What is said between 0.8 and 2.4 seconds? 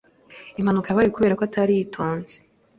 yabaye kubera ko atari yitonze.